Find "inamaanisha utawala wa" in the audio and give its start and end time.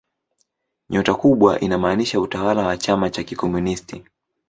1.59-2.77